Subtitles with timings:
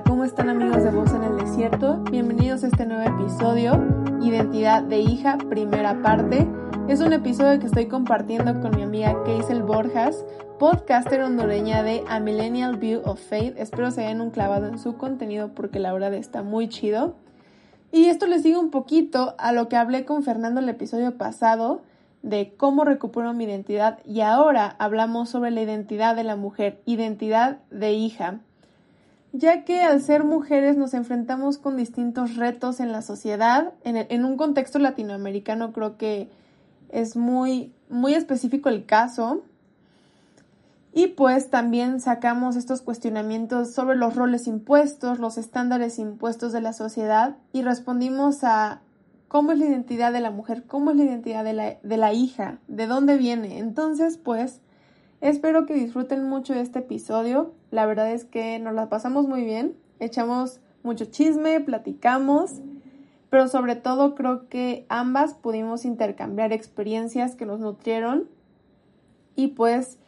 [0.00, 1.98] ¿Cómo están amigos de Voz en el Desierto?
[2.10, 3.78] Bienvenidos a este nuevo episodio,
[4.22, 6.48] Identidad de hija, primera parte.
[6.88, 10.24] Es un episodio que estoy compartiendo con mi amiga Keisel Borjas,
[10.58, 13.54] podcaster hondureña de A Millennial View of Faith.
[13.58, 17.14] Espero se hayan un clavado en su contenido porque la verdad está muy chido.
[17.92, 21.82] Y esto les digo un poquito a lo que hablé con Fernando el episodio pasado
[22.22, 27.58] de cómo recupero mi identidad y ahora hablamos sobre la identidad de la mujer, identidad
[27.70, 28.40] de hija
[29.32, 33.72] ya que al ser mujeres nos enfrentamos con distintos retos en la sociedad.
[33.84, 36.30] En, un contexto latinoamericano creo que
[36.90, 39.42] es muy, muy específico el caso.
[40.94, 46.74] Y pues también sacamos estos cuestionamientos sobre los roles impuestos, los estándares impuestos de la
[46.74, 48.82] sociedad y respondimos a
[49.28, 52.12] cómo es la identidad de la mujer, cómo es la identidad de la, de la
[52.12, 53.58] hija, de dónde viene.
[53.58, 54.60] Entonces, pues,
[55.22, 57.54] Espero que disfruten mucho de este episodio.
[57.72, 59.74] La verdad es que nos la pasamos muy bien.
[59.98, 62.60] Echamos mucho chisme, platicamos,
[63.30, 68.28] pero sobre todo creo que ambas pudimos intercambiar experiencias que nos nutrieron
[69.36, 69.98] y pues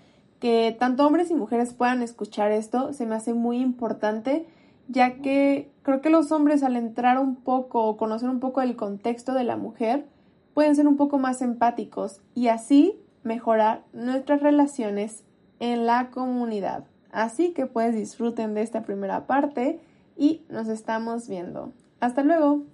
[0.41, 4.47] que tanto hombres y mujeres puedan escuchar esto se me hace muy importante
[4.89, 8.77] ya que creo que los hombres al entrar un poco o conocer un poco el
[8.77, 10.07] contexto de la mujer
[10.53, 15.25] pueden ser un poco más empáticos y así mejorar nuestras relaciones
[15.61, 16.85] en la comunidad.
[17.15, 19.79] Así que pues disfruten de esta primera parte
[20.17, 21.73] y nos estamos viendo.
[22.01, 22.65] Hasta luego.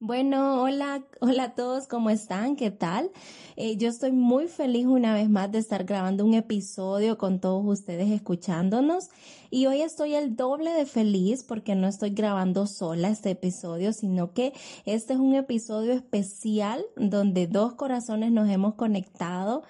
[0.00, 2.56] Bueno, hola, hola a todos, ¿cómo están?
[2.56, 3.10] ¿Qué tal?
[3.56, 7.64] Eh, yo estoy muy feliz una vez más de estar grabando un episodio con todos
[7.64, 9.10] ustedes escuchándonos
[9.50, 14.32] y hoy estoy el doble de feliz porque no estoy grabando sola este episodio, sino
[14.32, 14.52] que
[14.84, 19.62] este es un episodio especial donde dos corazones nos hemos conectado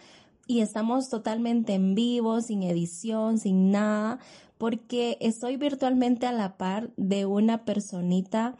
[0.51, 4.19] y estamos totalmente en vivo, sin edición, sin nada,
[4.59, 8.57] porque estoy virtualmente a la par de una personita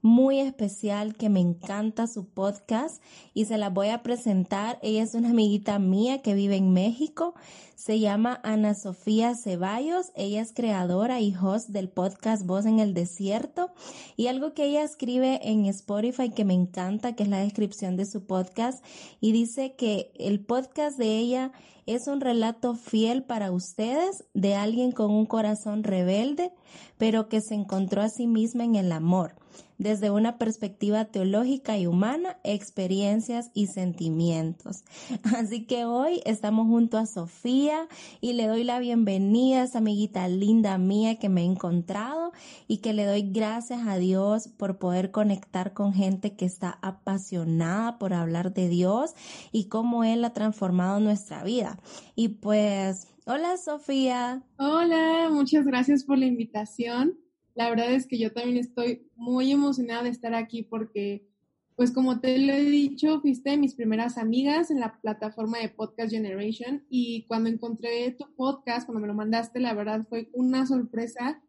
[0.00, 3.02] muy especial que me encanta su podcast
[3.34, 4.78] y se la voy a presentar.
[4.80, 7.34] Ella es una amiguita mía que vive en México.
[7.76, 10.12] Se llama Ana Sofía Ceballos.
[10.14, 13.72] Ella es creadora y host del podcast Voz en el Desierto.
[14.16, 18.06] Y algo que ella escribe en Spotify que me encanta, que es la descripción de
[18.06, 18.84] su podcast,
[19.20, 21.52] y dice que el podcast de ella
[21.86, 26.52] es un relato fiel para ustedes de alguien con un corazón rebelde,
[26.98, 29.34] pero que se encontró a sí misma en el amor
[29.78, 34.84] desde una perspectiva teológica y humana, experiencias y sentimientos.
[35.36, 37.88] Así que hoy estamos junto a Sofía
[38.20, 42.32] y le doy la bienvenida a esa amiguita linda mía que me he encontrado
[42.68, 47.98] y que le doy gracias a Dios por poder conectar con gente que está apasionada
[47.98, 49.14] por hablar de Dios
[49.50, 51.73] y cómo Él ha transformado nuestra vida.
[52.14, 54.42] Y pues, hola Sofía.
[54.58, 57.18] Hola, muchas gracias por la invitación.
[57.54, 61.28] La verdad es que yo también estoy muy emocionada de estar aquí porque,
[61.76, 66.10] pues como te lo he dicho, fuiste mis primeras amigas en la plataforma de Podcast
[66.10, 71.40] Generation y cuando encontré tu podcast, cuando me lo mandaste, la verdad fue una sorpresa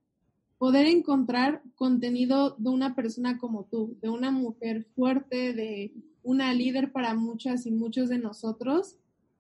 [0.58, 5.94] poder encontrar contenido de una persona como tú, de una mujer fuerte, de
[6.24, 8.98] una líder para muchas y muchos de nosotros,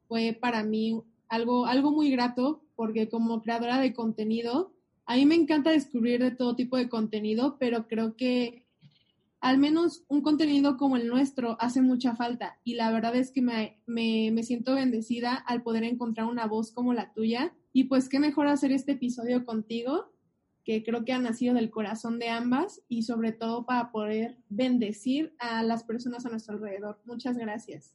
[0.07, 4.73] fue para mí algo, algo muy grato porque como creadora de contenido,
[5.05, 8.66] a mí me encanta descubrir de todo tipo de contenido, pero creo que
[9.39, 13.43] al menos un contenido como el nuestro hace mucha falta y la verdad es que
[13.43, 18.19] me, me, siento bendecida al poder encontrar una voz como la tuya y pues qué
[18.19, 20.11] mejor hacer este episodio contigo
[20.63, 25.35] que creo que ha nacido del corazón de ambas y sobre todo para poder bendecir
[25.37, 26.99] a las personas a nuestro alrededor.
[27.05, 27.93] Muchas gracias.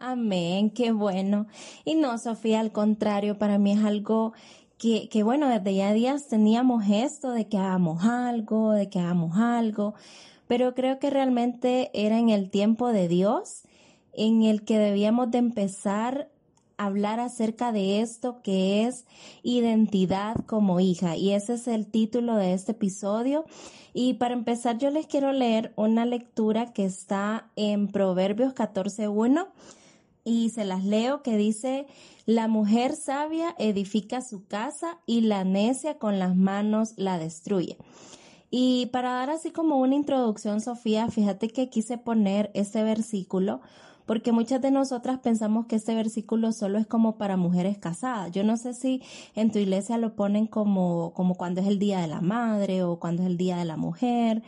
[0.00, 1.48] Amén, qué bueno.
[1.84, 4.32] Y no, Sofía, al contrario, para mí es algo
[4.78, 9.36] que, que bueno, desde ya días teníamos esto de que hagamos algo, de que hagamos
[9.36, 9.94] algo,
[10.46, 13.62] pero creo que realmente era en el tiempo de Dios
[14.12, 16.30] en el que debíamos de empezar
[16.76, 19.04] a hablar acerca de esto que es
[19.42, 21.16] identidad como hija.
[21.16, 23.46] Y ese es el título de este episodio.
[23.94, 29.48] Y para empezar yo les quiero leer una lectura que está en Proverbios 14.1
[30.28, 31.86] y se las leo que dice,
[32.26, 37.78] la mujer sabia edifica su casa y la necia con las manos la destruye.
[38.50, 43.62] Y para dar así como una introducción, Sofía, fíjate que quise poner este versículo
[44.04, 48.30] porque muchas de nosotras pensamos que este versículo solo es como para mujeres casadas.
[48.32, 49.02] Yo no sé si
[49.34, 52.98] en tu iglesia lo ponen como, como cuando es el día de la madre o
[52.98, 54.42] cuando es el día de la mujer,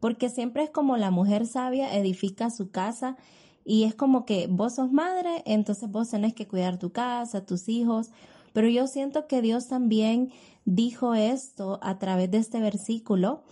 [0.00, 3.16] porque siempre es como la mujer sabia edifica su casa
[3.64, 7.68] y es como que vos sos madre, entonces vos tenés que cuidar tu casa, tus
[7.68, 8.10] hijos,
[8.52, 10.32] pero yo siento que Dios también
[10.64, 13.42] dijo esto a través de este versículo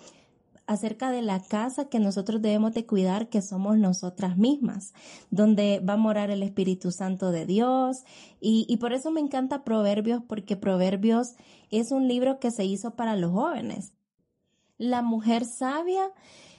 [0.67, 4.93] acerca de la casa que nosotros debemos de cuidar, que somos nosotras mismas,
[5.31, 8.05] donde va a morar el Espíritu Santo de Dios.
[8.39, 11.37] Y, y, por eso me encanta Proverbios, porque Proverbios
[11.71, 13.95] es un libro que se hizo para los jóvenes.
[14.77, 16.13] La mujer sabia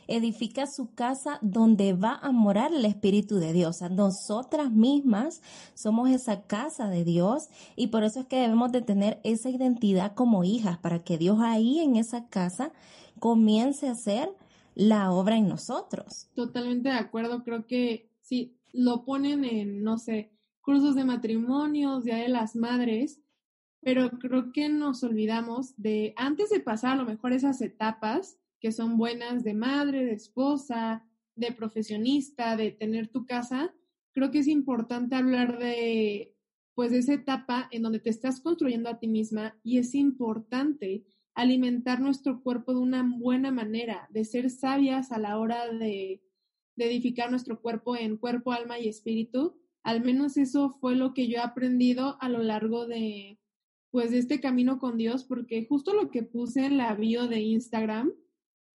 [0.09, 3.81] edifica su casa donde va a morar el Espíritu de Dios.
[3.91, 5.41] nosotras mismas
[5.75, 10.15] somos esa casa de Dios y por eso es que debemos de tener esa identidad
[10.15, 12.71] como hijas para que Dios ahí en esa casa
[13.19, 14.29] comience a hacer
[14.75, 16.29] la obra en nosotros.
[16.33, 20.31] Totalmente de acuerdo, creo que si lo ponen en, no sé,
[20.61, 23.19] cursos de matrimonios, Día de las Madres,
[23.81, 28.71] pero creo que nos olvidamos de, antes de pasar a lo mejor esas etapas que
[28.71, 33.73] son buenas de madre, de esposa, de profesionista, de tener tu casa,
[34.11, 36.35] creo que es importante hablar de,
[36.75, 41.05] pues, de esa etapa en donde te estás construyendo a ti misma y es importante
[41.33, 46.21] alimentar nuestro cuerpo de una buena manera, de ser sabias a la hora de,
[46.75, 49.59] edificar nuestro cuerpo en cuerpo, alma y espíritu.
[49.83, 53.37] Al menos eso fue lo que yo he aprendido a lo largo de,
[53.91, 57.41] pues, de este camino con Dios, porque justo lo que puse en la bio de
[57.41, 58.13] Instagram,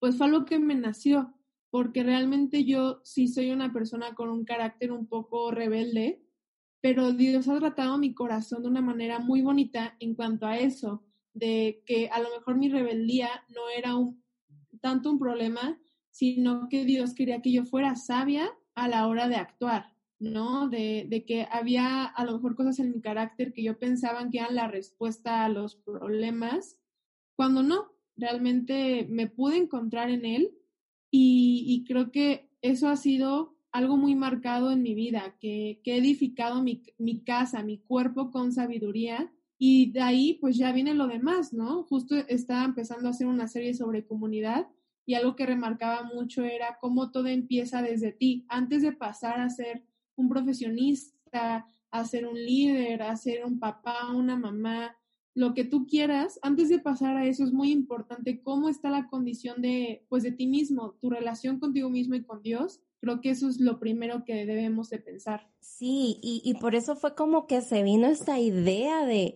[0.04, 1.34] pues fue algo que me nació,
[1.70, 6.22] porque realmente yo sí soy una persona con un carácter un poco rebelde,
[6.82, 11.06] pero Dios ha tratado mi corazón de una manera muy bonita en cuanto a eso
[11.34, 14.22] de que a lo mejor mi rebeldía no era un,
[14.82, 15.80] tanto un problema,
[16.10, 20.68] sino que Dios quería que yo fuera sabia a la hora de actuar, ¿no?
[20.68, 24.40] De, de que había a lo mejor cosas en mi carácter que yo pensaba que
[24.40, 26.78] eran la respuesta a los problemas,
[27.38, 30.52] cuando no, realmente me pude encontrar en Él
[31.12, 35.98] y, creo que eso ha sido algo muy marcado en mi vida, que, que he
[35.98, 41.08] edificado mi, mi casa, mi cuerpo con sabiduría y de ahí, pues ya viene lo
[41.08, 41.84] demás, ¿no?
[41.84, 44.68] Justo estaba empezando a hacer una serie sobre comunidad
[45.06, 48.46] y algo que remarcaba mucho era cómo todo empieza desde ti.
[48.50, 49.84] Antes de pasar a ser
[50.16, 54.96] un profesionista, a ser un líder, a ser un papá, una mamá,
[55.36, 59.08] lo que tú quieras, antes de pasar a eso es muy importante cómo está la
[59.08, 62.82] condición de, pues, de ti mismo, tu relación contigo mismo y con Dios.
[63.00, 65.50] Creo que eso es lo primero que debemos de pensar.
[65.60, 69.36] Sí, y, y por eso fue como que se vino esta idea de,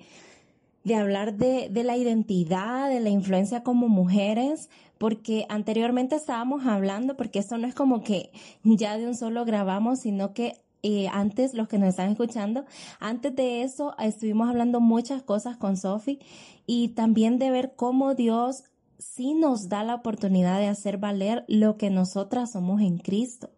[0.84, 4.70] de hablar de, de, la identidad, de la influencia como mujeres,
[5.00, 8.32] porque anteriormente estábamos hablando, porque esto no es como que
[8.64, 12.66] ya de un solo grabamos, sino que eh, antes, los que nos están escuchando,
[13.00, 16.20] antes de eso estuvimos hablando muchas cosas con Sophie
[16.66, 18.64] y también de ver cómo Dios
[19.00, 23.50] sí nos da la oportunidad de hacer valer lo que nosotras somos en Cristo.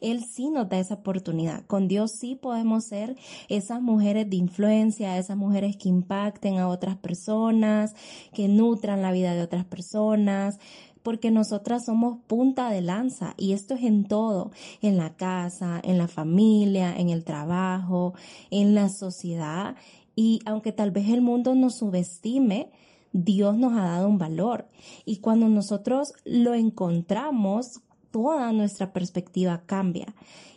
[0.00, 1.64] Él sí nos da esa oportunidad.
[1.66, 3.16] Con Dios sí podemos ser
[3.48, 7.94] esas mujeres de influencia, esas mujeres que impacten a otras personas,
[8.32, 10.58] que nutran la vida de otras personas,
[11.04, 15.98] porque nosotras somos punta de lanza y esto es en todo, en la casa, en
[15.98, 18.14] la familia, en el trabajo,
[18.50, 19.76] en la sociedad.
[20.16, 22.70] Y aunque tal vez el mundo nos subestime,
[23.12, 24.66] Dios nos ha dado un valor.
[25.04, 30.14] Y cuando nosotros lo encontramos, toda nuestra perspectiva cambia.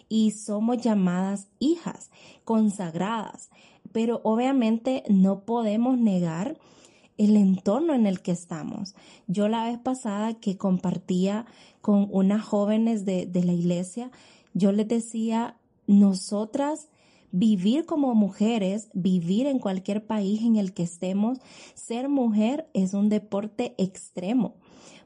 [0.07, 2.09] Y somos llamadas hijas
[2.45, 3.49] consagradas,
[3.91, 6.57] pero obviamente no podemos negar
[7.17, 8.95] el entorno en el que estamos.
[9.27, 11.45] Yo la vez pasada que compartía
[11.81, 14.11] con unas jóvenes de, de la iglesia,
[14.53, 15.57] yo les decía,
[15.87, 16.89] nosotras
[17.31, 21.39] vivir como mujeres, vivir en cualquier país en el que estemos,
[21.75, 24.55] ser mujer es un deporte extremo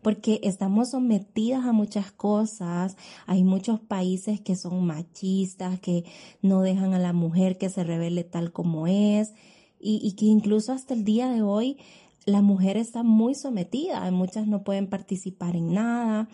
[0.01, 2.97] porque estamos sometidas a muchas cosas.
[3.27, 6.05] Hay muchos países que son machistas, que
[6.41, 9.33] no dejan a la mujer que se revele tal como es
[9.79, 11.77] y, y que incluso hasta el día de hoy
[12.25, 14.09] la mujer está muy sometida.
[14.11, 16.29] Muchas no pueden participar en nada.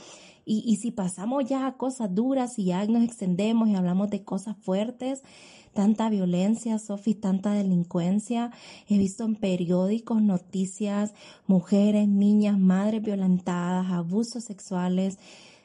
[0.45, 4.23] Y, y si pasamos ya a cosas duras y ya nos extendemos y hablamos de
[4.23, 5.23] cosas fuertes,
[5.73, 8.51] tanta violencia, Sofi, tanta delincuencia.
[8.89, 11.13] He visto en periódicos noticias,
[11.45, 15.19] mujeres, niñas, madres violentadas, abusos sexuales,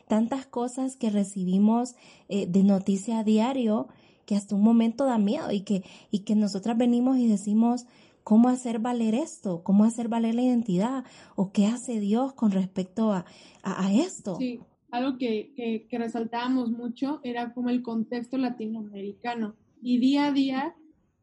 [0.08, 1.94] tantas cosas que recibimos
[2.28, 3.88] eh, de noticia a diario
[4.26, 7.86] que hasta un momento da miedo y que, y que nosotras venimos y decimos,
[8.24, 9.62] ¿cómo hacer valer esto?
[9.62, 11.04] ¿Cómo hacer valer la identidad?
[11.36, 13.24] ¿O qué hace Dios con respecto a,
[13.62, 14.36] a, a esto?
[14.36, 14.60] Sí,
[14.90, 20.76] algo que, que, que resaltábamos mucho era como el contexto latinoamericano y día a día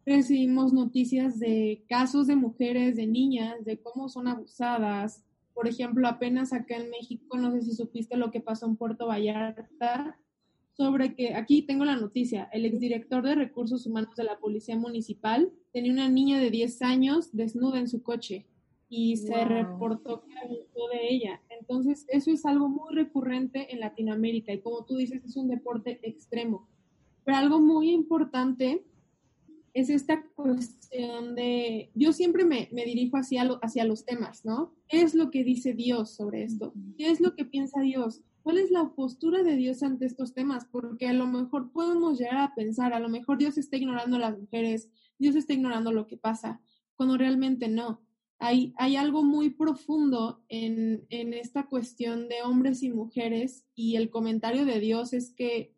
[0.05, 5.23] recibimos noticias de casos de mujeres, de niñas, de cómo son abusadas.
[5.53, 9.07] Por ejemplo, apenas acá en México, no sé si supiste lo que pasó en Puerto
[9.07, 10.17] Vallarta,
[10.73, 15.51] sobre que aquí tengo la noticia, el exdirector de recursos humanos de la Policía Municipal
[15.71, 18.45] tenía una niña de 10 años desnuda en su coche.
[18.91, 21.39] y se reportó que abusó de ella.
[21.49, 25.99] Entonces, eso es algo muy recurrente en Latinoamérica y como tú dices, es un deporte
[26.01, 26.67] extremo.
[27.23, 28.83] Pero algo muy importante
[29.73, 34.73] es esta cuestión de, yo siempre me, dirijo hacia, hacia los temas, ¿no?
[34.87, 36.73] ¿Qué es lo que dice Dios sobre esto?
[36.97, 38.21] ¿Qué es lo que piensa Dios?
[38.41, 40.65] ¿Cuál es la postura de Dios ante estos temas?
[40.65, 44.19] Porque a lo mejor podemos llegar a pensar, a lo mejor Dios está ignorando a
[44.19, 46.61] las mujeres, Dios está ignorando lo que pasa,
[46.95, 48.01] cuando realmente no.
[48.39, 54.09] Hay, hay algo muy profundo en, en esta cuestión de hombres y mujeres y el
[54.09, 55.75] comentario de Dios es que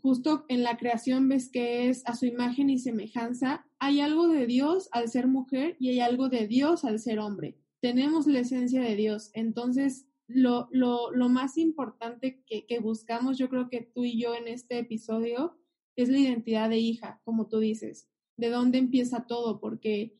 [0.00, 4.46] justo en la creación ves que es a su imagen y semejanza, hay algo de
[4.46, 7.58] Dios al ser mujer y hay algo de Dios al ser hombre.
[7.80, 9.30] Tenemos la esencia de Dios.
[9.34, 14.34] Entonces, lo, lo, lo más importante que, que, buscamos, yo creo que tú y yo
[14.34, 15.58] en este episodio,
[15.96, 18.08] es la identidad de hija, como tú dices.
[18.36, 19.60] ¿De dónde empieza todo?
[19.60, 20.16] Porque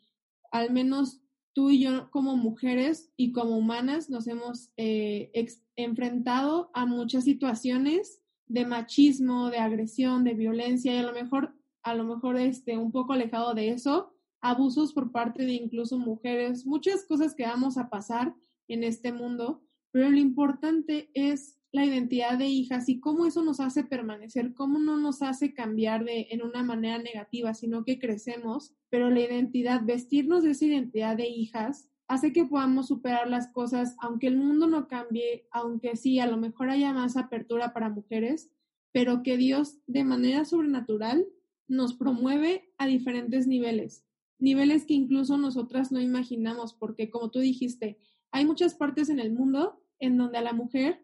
[0.50, 5.30] al menos tú y yo como mujeres y como humanas nos hemos eh,
[5.76, 11.94] enfrentado a muchas situaciones de machismo, de agresión, de violencia y a lo mejor, a
[11.94, 17.04] lo mejor este, un poco alejado de eso, abusos por parte de incluso mujeres, muchas
[17.04, 18.34] cosas que vamos a pasar
[18.68, 23.58] en este mundo, pero lo importante es la identidad de hijas y cómo eso nos
[23.58, 28.74] hace permanecer, cómo no nos hace cambiar de en una manera negativa, sino que crecemos,
[28.90, 33.96] pero la identidad, vestirnos de esa identidad de hijas hace que podamos superar las cosas,
[34.00, 38.50] aunque el mundo no cambie, aunque sí, a lo mejor haya más apertura para mujeres,
[38.92, 41.26] pero que Dios de manera sobrenatural
[41.68, 44.04] nos promueve a diferentes niveles,
[44.38, 47.98] niveles que incluso nosotras no imaginamos, porque como tú dijiste,
[48.30, 51.02] hay muchas partes en el mundo en donde a la mujer,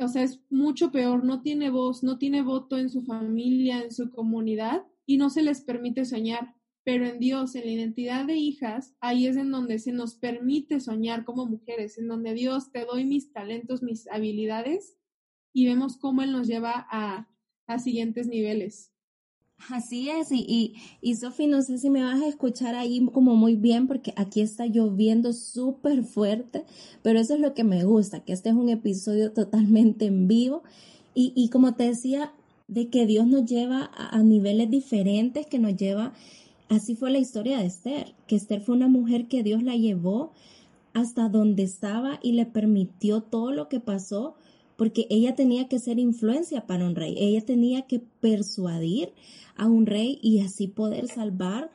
[0.00, 3.92] o sea, es mucho peor, no tiene voz, no tiene voto en su familia, en
[3.92, 6.54] su comunidad, y no se les permite soñar
[6.84, 10.80] pero en Dios, en la identidad de hijas, ahí es en donde se nos permite
[10.80, 14.96] soñar como mujeres, en donde Dios te doy mis talentos, mis habilidades
[15.52, 17.28] y vemos cómo Él nos lleva a,
[17.66, 18.92] a siguientes niveles.
[19.68, 23.36] Así es, y, y, y Sofi, no sé si me vas a escuchar ahí como
[23.36, 26.64] muy bien, porque aquí está lloviendo súper fuerte,
[27.02, 30.62] pero eso es lo que me gusta, que este es un episodio totalmente en vivo.
[31.14, 32.32] Y, y como te decía,
[32.68, 36.14] de que Dios nos lleva a, a niveles diferentes, que nos lleva
[36.70, 40.30] Así fue la historia de Esther, que Esther fue una mujer que Dios la llevó
[40.94, 44.36] hasta donde estaba y le permitió todo lo que pasó,
[44.80, 49.12] porque ella tenía que ser influencia para un rey, ella tenía que persuadir
[49.54, 51.70] a un rey y así poder salvar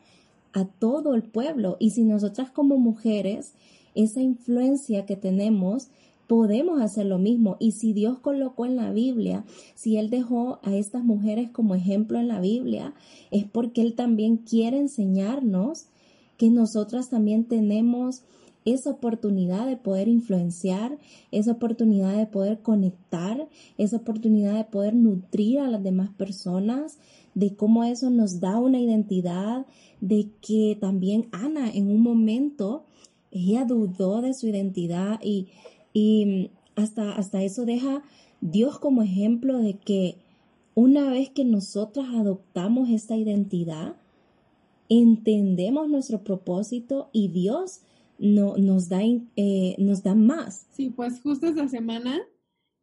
[0.54, 1.78] a todo el pueblo.
[1.80, 3.54] Y si nosotras como mujeres,
[3.94, 5.90] esa influencia que tenemos,
[6.26, 7.58] podemos hacer lo mismo.
[7.60, 9.46] Y si Dios colocó en la Biblia,
[9.76, 12.96] si Él dejó a estas mujeres como ejemplo en la Biblia,
[13.30, 15.90] es porque Él también quiere enseñarnos
[16.38, 18.24] que nosotras también tenemos
[18.65, 20.98] esa oportunidad de poder influenciar,
[21.31, 26.98] esa oportunidad de poder conectar, esa oportunidad de poder nutrir a las demás personas,
[27.36, 29.65] de cómo eso nos da una identidad,
[30.01, 32.86] de que también Ana en un momento,
[33.31, 35.48] ella dudó de su identidad y
[35.95, 38.03] y hasta, hasta eso deja
[38.41, 40.17] Dios como ejemplo de que
[40.75, 43.95] una vez que nosotras adoptamos esta identidad,
[44.89, 47.79] entendemos nuestro propósito y Dios
[48.17, 50.67] no, nos, da, eh, nos da más.
[50.72, 52.22] Sí, pues justo esta semana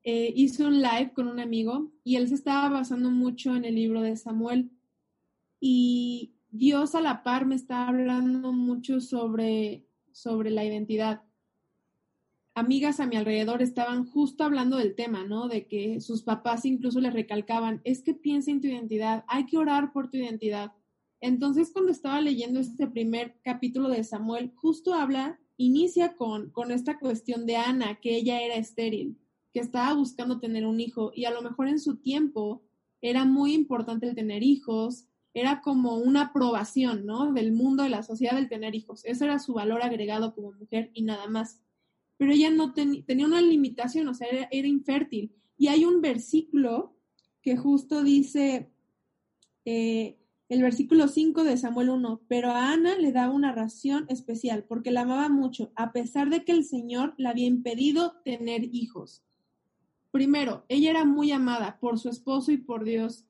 [0.05, 3.75] eh, hice un live con un amigo y él se estaba basando mucho en el
[3.75, 4.71] libro de Samuel.
[5.61, 11.23] Y Dios a la par me está hablando mucho sobre, sobre la identidad
[12.55, 15.49] amigas a mi alrededor estaban justo hablando del tema, ¿no?
[15.49, 19.59] De que sus papás incluso les recalcaban, es que piensa en tu identidad, hay que
[19.59, 20.73] orar por tu identidad.
[21.23, 26.99] Entonces, cuando estaba leyendo este primer capítulo de Samuel, justo habla, inicia con, con esta
[26.99, 29.17] cuestión de Ana, que ella era estéril,
[29.55, 32.63] que estaba buscando tener un hijo y a lo mejor en su tiempo
[33.01, 37.33] era muy importante el tener hijos, era como una aprobación, ¿no?
[37.33, 39.03] Del mundo, de la sociedad, del tener hijos.
[39.07, 41.63] Ese era su valor agregado como mujer y nada más
[42.23, 45.35] pero ella no tenía una limitación, o sea, era, infértil.
[45.59, 46.97] Y hay un versículo
[47.43, 48.71] que justo dice,
[49.65, 50.22] eh,
[50.53, 54.91] el versículo 5 de Samuel 1, pero a Ana le daba una ración especial porque
[54.91, 59.25] la amaba mucho, a pesar de que el Señor le había impedido tener hijos.
[60.11, 63.27] Primero, ella era muy amada por su esposo y por Dios.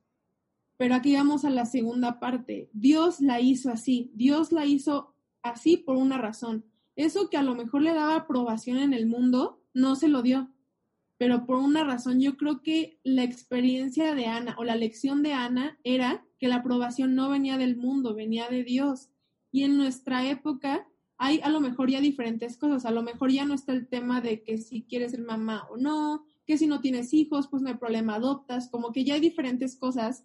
[0.76, 2.68] Pero aquí vamos a la segunda parte.
[2.72, 4.10] Dios la hizo así.
[4.14, 6.64] Dios la hizo así por una razón
[6.96, 10.50] eso que a lo mejor le daba aprobación en el mundo, no se lo dio.
[11.18, 15.32] Pero por una razón, yo creo que la experiencia de Ana o la lección de
[15.32, 19.10] Ana era que la aprobación no venía del mundo, venía de Dios.
[19.52, 23.44] Y en nuestra época, hay a lo mejor ya diferentes cosas, a lo mejor ya
[23.44, 26.80] no está el tema de que si quieres ser mamá o no, que si no
[26.80, 30.24] tienes hijos, pues no hay problema, adoptas, como que ya hay diferentes cosas,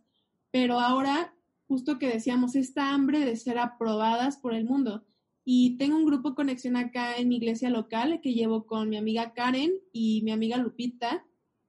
[0.50, 1.36] pero ahora,
[1.68, 5.06] justo que decíamos, esta hambre de ser aprobadas por el mundo.
[5.46, 9.34] Y tengo un grupo conexión acá en mi iglesia local que llevo con mi amiga
[9.36, 11.28] Karen y mi amiga Lupita,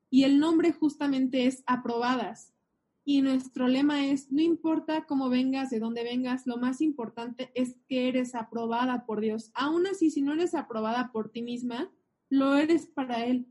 [0.09, 2.55] y el nombre justamente es aprobadas.
[3.10, 7.78] Y nuestro lema es, no importa cómo vengas, de dónde vengas, lo más importante es
[7.88, 9.50] que eres aprobada por Dios.
[9.54, 11.90] Aún así, si no eres aprobada por ti misma,
[12.28, 13.46] lo eres para Él.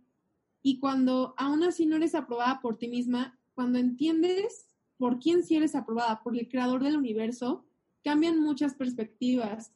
[0.61, 5.55] Y cuando aún así no eres aprobada por ti misma, cuando entiendes por quién sí
[5.55, 7.65] eres aprobada, por el creador del universo,
[8.03, 9.73] cambian muchas perspectivas.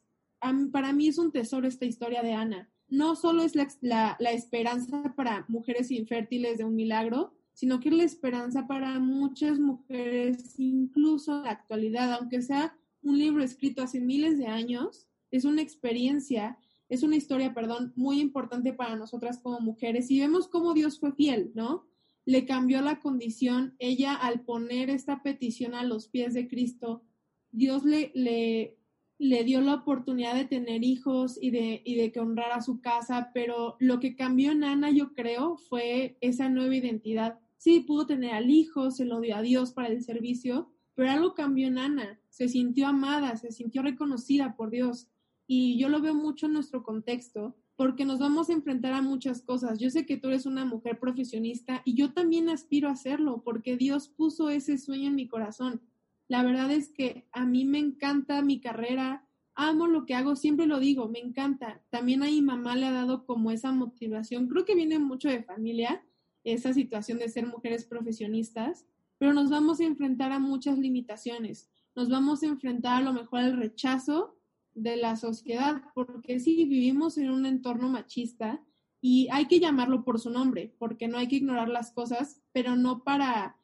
[0.70, 2.70] para mí es un tesoro esta historia de Ana.
[2.86, 7.94] No solo es la, la esperanza para mujeres infértiles de un milagro, sino que es
[7.94, 14.00] la esperanza para muchas mujeres, incluso en la actualidad, aunque sea un libro escrito hace
[14.00, 16.58] miles de años, es una experiencia
[16.92, 21.12] es una historia, perdón, muy importante para nosotras como mujeres y vemos cómo Dios fue
[21.12, 21.86] fiel, ¿no?
[22.26, 27.02] Le cambió la condición, ella al poner esta petición a los pies de Cristo,
[27.50, 28.76] Dios le, le,
[29.16, 33.30] le dio la oportunidad de tener hijos y de, y de que honrara su casa,
[33.32, 37.40] pero lo que cambió en Ana, yo creo, fue esa nueva identidad.
[37.62, 41.32] Sí, pudo tener al hijo, se lo dio a Dios para el servicio, pero algo
[41.32, 42.20] cambió en Ana.
[42.28, 45.06] Se sintió amada, se sintió reconocida por Dios
[45.46, 49.42] y yo lo veo mucho en nuestro contexto porque nos vamos a enfrentar a muchas
[49.42, 49.78] cosas.
[49.78, 53.76] Yo sé que tú eres una mujer profesionista y yo también aspiro a hacerlo porque
[53.76, 55.82] Dios puso ese sueño en mi corazón.
[56.26, 60.66] La verdad es que a mí me encanta mi carrera, amo lo que hago, siempre
[60.66, 61.80] lo digo, me encanta.
[61.90, 65.44] También a mi mamá le ha dado como esa motivación, creo que viene mucho de
[65.44, 66.04] familia,
[66.44, 68.86] esa situación de ser mujeres profesionistas,
[69.18, 71.68] pero nos vamos a enfrentar a muchas limitaciones.
[71.94, 74.36] Nos vamos a enfrentar a lo mejor al rechazo
[74.74, 78.64] de la sociedad, porque sí vivimos en un entorno machista
[79.00, 82.76] y hay que llamarlo por su nombre, porque no hay que ignorar las cosas, pero
[82.76, 83.56] no para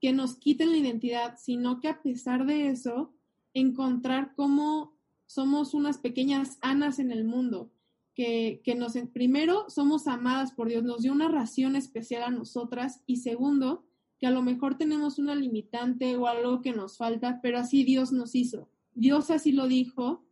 [0.00, 3.14] que nos quiten la identidad, sino que a pesar de eso,
[3.54, 7.70] encontrar cómo somos unas pequeñas anas en el mundo,
[8.16, 13.02] que, que nos, primero, somos amadas por Dios, nos dio una ración especial a nosotras
[13.06, 13.84] y segundo,
[14.18, 18.10] que a lo mejor tenemos una limitante o algo que nos falta, pero así Dios
[18.10, 18.68] nos hizo.
[18.94, 20.26] Dios así lo dijo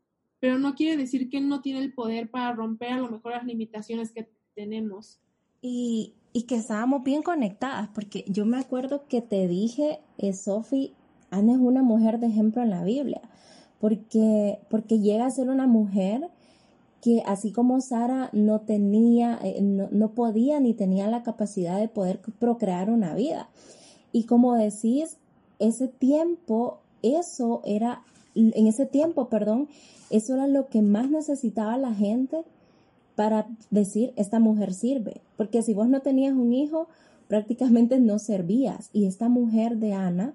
[0.45, 3.47] pero no quiere decir que no tiene el poder para romper a lo mejor las
[3.47, 5.19] limitaciones que tenemos.
[5.63, 10.93] Y, y que estábamos bien conectadas, porque yo me acuerdo que te dije, eh, Sofi,
[11.31, 13.23] Ana es una mujer de ejemplo en la Biblia,
[13.81, 16.29] porque, porque llega a ser una mujer
[17.05, 21.87] que así como Sara no tenía, eh, no, no, podía ni tenía la capacidad de
[21.87, 23.51] poder procrear una vida.
[24.11, 25.19] Y como decís,
[25.59, 29.69] ese tiempo, eso era, en ese tiempo, perdón,
[30.09, 32.43] eso era lo que más necesitaba la gente
[33.17, 35.21] para decir, esta mujer sirve.
[35.37, 36.89] Porque si vos no tenías un hijo,
[37.29, 38.89] prácticamente no servías.
[38.95, 40.33] Y esta mujer de Ana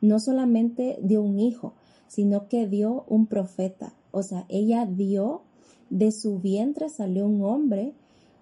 [0.00, 1.74] no solamente dio un hijo,
[2.08, 3.92] sino que dio un profeta.
[4.10, 5.42] O sea, ella dio,
[5.90, 7.94] de su vientre salió un hombre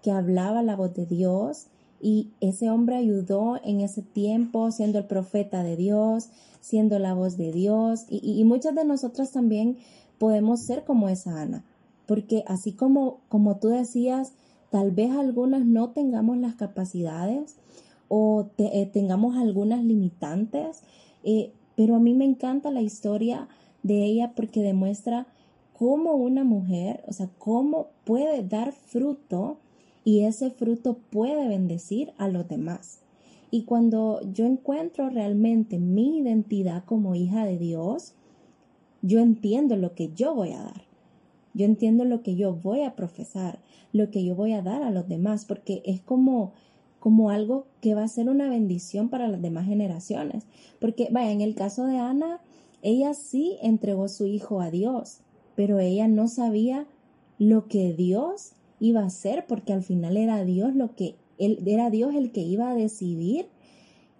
[0.03, 1.67] que hablaba la voz de Dios
[2.01, 6.29] y ese hombre ayudó en ese tiempo siendo el profeta de Dios,
[6.61, 8.07] siendo la voz de Dios.
[8.09, 9.79] Y, y muchas de nosotras también
[10.19, 11.65] podemos ser como esa Ana,
[12.07, 14.33] porque así como, como tú decías,
[14.71, 17.57] tal vez algunas no tengamos las capacidades
[18.09, 20.83] o eh, tengamos algunas limitantes,
[21.25, 23.49] eh, pero a mí me encanta la historia
[23.83, 25.27] de ella porque demuestra
[25.79, 29.59] cómo una mujer, o sea, cómo puede dar fruto
[30.05, 33.01] y ese fruto puede bendecir a los demás.
[33.51, 38.15] Y cuando yo encuentro realmente mi identidad como hija de Dios,
[39.03, 40.83] yo entiendo lo que yo voy a dar.
[41.53, 43.59] Yo entiendo lo que yo voy a profesar,
[43.93, 46.53] lo que yo voy a dar a los demás, porque es como,
[47.01, 50.45] como algo que va a ser una bendición para las demás generaciones.
[50.81, 52.41] Porque, vaya, en el caso de Ana,
[52.83, 55.21] ella sí entregó su hijo a Dios,
[55.57, 56.87] pero ella no sabía
[57.39, 61.91] lo que Dios iba a hacer, porque al final era Dios lo que, él, era
[61.91, 63.49] Dios el que iba a decidir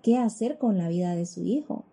[0.03, 1.85] qué hacer con la vida de su hijo.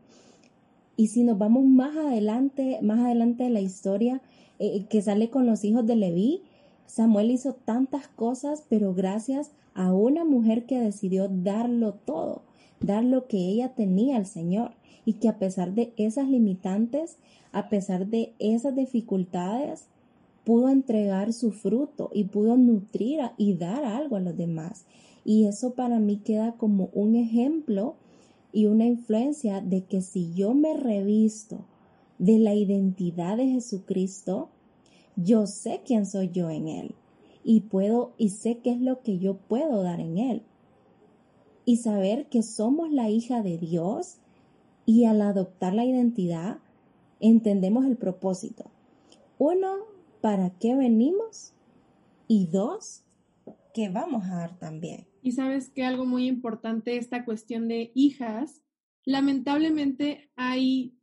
[0.96, 4.22] Y si nos vamos más adelante, más adelante de la historia
[4.60, 6.44] eh, que sale con los hijos de Leví,
[6.86, 12.44] Samuel hizo tantas cosas, pero gracias a una mujer que decidió darlo todo,
[12.80, 14.72] dar lo que ella tenía al Señor
[15.06, 17.18] y que a pesar de esas limitantes,
[17.54, 19.86] a pesar de esas dificultades,
[20.44, 24.86] pudo entregar su fruto y pudo nutrir y dar algo a los demás.
[25.24, 27.96] Y eso para mí queda como un ejemplo
[28.52, 31.60] y una influencia de que si yo me revisto
[32.18, 34.50] de la identidad de Jesucristo,
[35.16, 36.96] yo sé quién soy yo en Él
[37.44, 40.42] y puedo y sé qué es lo que yo puedo dar en Él.
[41.66, 44.18] Y saber que somos la hija de Dios
[44.86, 46.58] y al adoptar la identidad
[47.24, 48.70] entendemos el propósito.
[49.38, 49.78] Uno,
[50.22, 51.54] ¿para qué venimos?
[52.28, 53.04] Y dos,
[53.74, 55.08] ¿qué vamos a dar también?
[55.22, 58.62] Y sabes que algo muy importante, esta cuestión de hijas,
[59.06, 60.98] lamentablemente hay,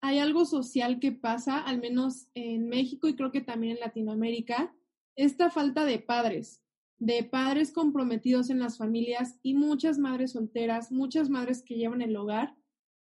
[0.00, 4.72] hay algo social que pasa, al menos en México y creo que también en Latinoamérica,
[5.16, 6.62] esta falta de padres,
[6.98, 12.16] de padres comprometidos en las familias y muchas madres solteras, muchas madres que llevan el
[12.16, 12.54] hogar.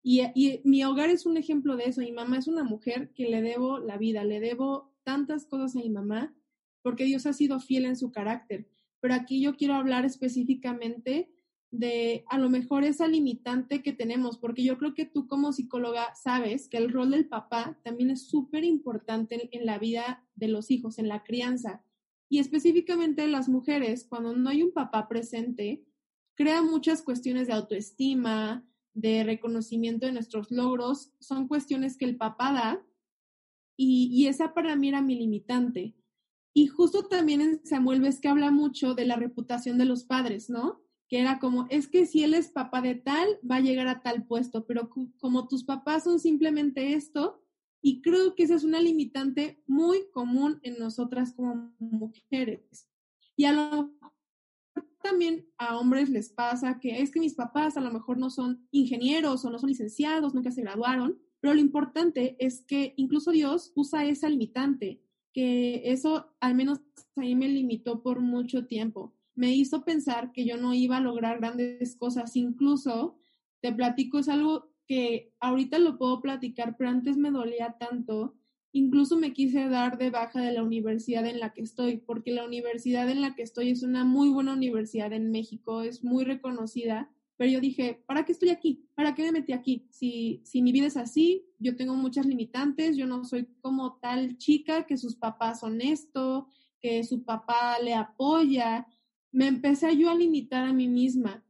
[0.02, 2.02] Y, mi hogar es un ejemplo de eso.
[2.02, 5.80] Mi mamá es una mujer que le debo la vida, le debo tantas cosas a
[5.80, 6.34] mi mamá
[6.82, 8.68] porque Dios ha sido fiel en su carácter.
[9.02, 11.30] Pero aquí yo quiero hablar específicamente
[11.72, 16.16] de a lo mejor esa limitante que tenemos, porque yo creo que tú como psicóloga
[16.16, 20.72] sabes que el rol del papá también es súper importante en, la vida de los
[20.72, 21.84] hijos, en la crianza.
[22.28, 25.86] Y específicamente las mujeres, cuando no hay un papá presente,
[26.36, 32.54] crea muchas cuestiones de autoestima, de reconocimiento de nuestros logros, son cuestiones que el papá
[32.54, 32.86] da
[33.78, 35.96] y, y esa para mí era mi limitante.
[36.54, 40.50] Y justo también en Samuel ves que habla mucho de la reputación de los padres,
[40.50, 40.82] ¿no?
[41.08, 44.02] Que era como, es que si él es papá de tal, va a llegar a
[44.02, 47.44] tal puesto, pero como tus papás son simplemente esto,
[47.82, 52.90] y creo que esa es una limitante muy común en nosotras como mujeres.
[53.38, 53.94] Y a lo
[55.02, 58.68] también a hombres les pasa que es que mis papás a lo mejor no son
[58.72, 63.72] ingenieros o no son licenciados, nunca se graduaron, pero lo importante es que incluso Dios
[63.76, 65.02] usa esa limitante
[65.34, 66.82] que eso al menos
[67.16, 69.16] a mí me limitó por mucho tiempo.
[69.36, 72.36] Me hizo pensar que yo no iba a lograr grandes cosas.
[72.36, 73.20] Incluso,
[73.62, 78.36] te platico, es algo que ahorita lo puedo platicar, pero antes me dolía tanto.
[78.72, 82.46] Incluso me quise dar de baja de la universidad en la que estoy, porque la
[82.46, 87.10] universidad en la que estoy es una muy buena universidad en México, es muy reconocida,
[87.40, 88.86] pero yo dije, ¿para qué estoy aquí?
[88.96, 89.88] ¿Para qué me metí aquí?
[89.92, 94.38] Si, si mi vida es así, yo tengo muchas limitantes, yo no soy como tal
[94.38, 96.48] chica que sus papás son esto,
[96.82, 98.88] que su papá le apoya.
[99.32, 101.46] Me empecé yo a limitar a mí misma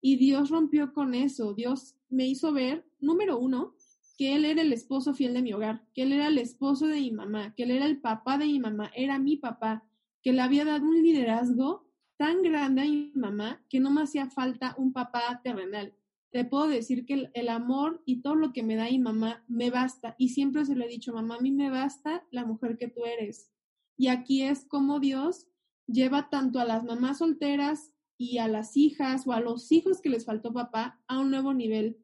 [0.00, 1.52] y Dios rompió con eso.
[1.52, 3.74] Dios me hizo ver, número uno,
[4.16, 7.00] que Él era el esposo fiel de mi hogar, que Él era el esposo de
[7.00, 9.84] mi mamá, que Él era el papá de mi mamá, era mi papá,
[10.22, 11.84] que le había dado un liderazgo
[12.16, 15.94] tan grande a mi mamá que no me hacía falta un papá terrenal.
[16.30, 19.70] Te puedo decir que el, amor y todo lo que me da mi mamá me
[19.70, 20.16] basta.
[20.18, 23.04] Y siempre se lo he dicho, mamá, a mí me basta la mujer que tú
[23.04, 23.52] eres.
[23.96, 25.46] Y aquí es como Dios
[25.86, 30.08] lleva tanto a las mamás solteras y a las hijas o a los hijos que
[30.08, 31.98] les faltó papá a un nuevo nivel.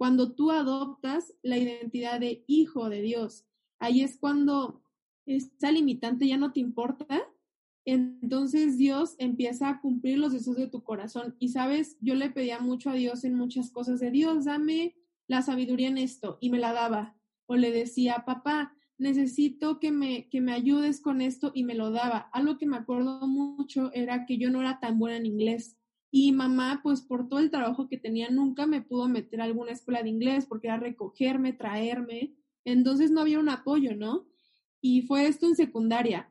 [0.00, 3.44] Cuando tú adoptas la identidad de hijo de Dios,
[3.78, 4.82] ahí es cuando
[5.26, 7.06] esa limitante ya no te importa
[7.84, 11.34] entonces Dios empieza a cumplir los deseos de tu corazón.
[11.38, 15.42] Y sabes, yo le pedía mucho a Dios en muchas cosas de Dios, dame la
[15.42, 17.16] sabiduría en esto y me la daba.
[17.46, 21.90] O le decía, papá, necesito que me, que me ayudes con esto y me lo
[21.90, 22.30] daba.
[22.32, 25.76] Algo que me acuerdo mucho era que yo no era tan buena en inglés.
[26.10, 29.72] Y mamá, pues por todo el trabajo que tenía, nunca me pudo meter a alguna
[29.72, 32.34] escuela de inglés porque era recogerme, traerme.
[32.64, 34.26] Entonces no había un apoyo, ¿no?
[34.80, 36.30] Y fue esto en secundaria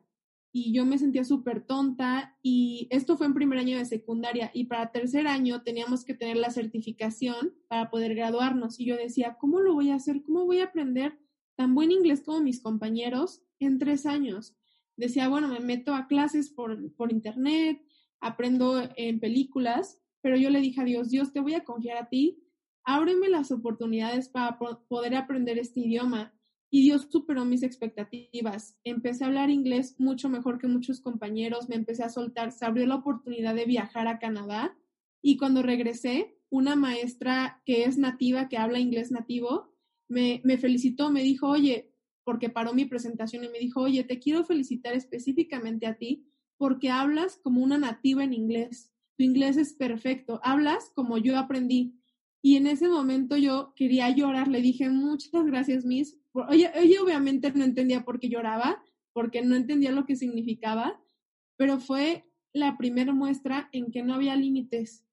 [0.52, 4.66] y yo me sentía súper tonta y esto fue en primer año de secundaria y
[4.66, 9.60] para tercer año teníamos que tener la certificación para poder graduarnos y yo decía, ¿cómo
[9.60, 10.24] lo voy a hacer?
[10.24, 11.20] ¿Cómo voy a aprender
[11.56, 14.56] tan buen inglés como mis compañeros en tres años?
[14.98, 17.82] Decía, bueno, me meto a clases por, por internet,
[18.22, 22.10] aprendo en películas, pero yo le dije a Dios, Dios, te voy a confiar a
[22.10, 22.44] ti,
[22.84, 26.34] ábreme las oportunidades para poder aprender este idioma
[26.72, 28.78] y Dios superó mis expectativas.
[28.84, 32.86] Empecé a hablar inglés mucho mejor que muchos compañeros, me empecé a soltar, se abrió
[32.86, 34.78] la oportunidad de viajar a Canadá
[35.22, 39.76] y cuando regresé, una maestra que es nativa, que habla inglés nativo,
[40.08, 44.20] me, me felicitó, me dijo, oye, porque paró mi presentación y me dijo, oye, te
[44.20, 46.29] quiero felicitar específicamente a ti
[46.60, 48.92] porque hablas como una nativa en inglés.
[49.18, 51.96] Tu inglés es perfecto, hablas como yo aprendí.
[52.42, 57.52] Y en ese momento yo quería llorar, le dije, muchas gracias, Miss, Oye, ella obviamente
[57.52, 61.02] no entendía por qué lloraba, porque no entendía lo que significaba,
[61.58, 65.04] pero fue la primera muestra en que no había límites.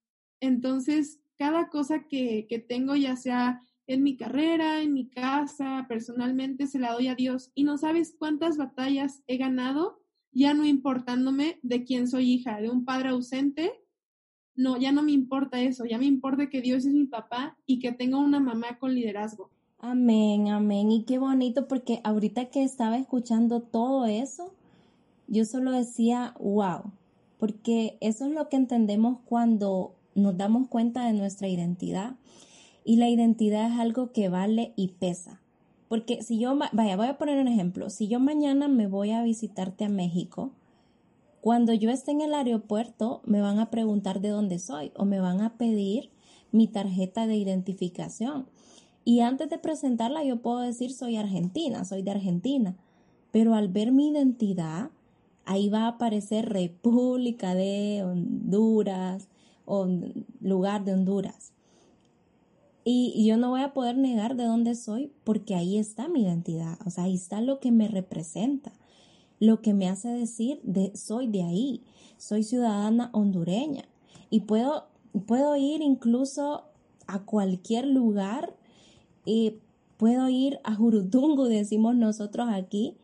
[0.41, 6.67] Entonces, cada cosa que, que tengo, ya sea en mi carrera, en mi casa, personalmente,
[6.67, 7.51] se la doy a Dios.
[7.55, 10.03] Y no sabes cuántas batallas he ganado,
[10.37, 13.73] ya no importándome de quién soy hija, de un padre ausente.
[14.55, 17.79] No, ya no me importa eso, ya me importa que Dios es mi papá y
[17.79, 19.51] que tengo una mamá con liderazgo.
[19.79, 20.91] Amén, amén.
[20.91, 24.53] Y qué bonito porque ahorita que estaba escuchando todo eso,
[25.27, 26.93] yo solo decía, wow,
[27.39, 32.17] porque eso es lo que entendemos cuando nos damos cuenta de nuestra identidad.
[32.85, 35.41] Y la identidad es algo que vale y pesa.
[35.89, 37.91] Porque si yo, vaya, voy a poner un ejemplo.
[37.91, 40.51] Si yo mañana me voy a visitarte a México,
[41.41, 45.21] cuando yo esté en el aeropuerto me van a preguntar de dónde soy o me
[45.21, 46.11] van a pedir
[46.51, 48.47] mi tarjeta de identificación.
[49.05, 52.77] Y antes de presentarla yo puedo decir soy argentina, soy de Argentina.
[53.31, 54.91] Pero al ver mi identidad,
[55.45, 59.29] ahí va a aparecer República de Honduras
[59.65, 59.87] o
[60.41, 61.53] lugar de Honduras.
[62.89, 66.79] Y, yo no voy a poder negar de dónde soy porque ahí está mi identidad,
[66.87, 68.73] o sea, ahí está lo que me representa,
[69.41, 71.83] lo que me hace decir de soy de ahí,
[72.17, 73.87] soy ciudadana hondureña
[74.31, 74.87] y puedo,
[75.27, 76.67] puedo ir incluso
[77.09, 78.55] a cualquier lugar
[79.25, 79.57] y
[79.97, 82.99] puedo ir a Jurutungu, decimos nosotros aquí,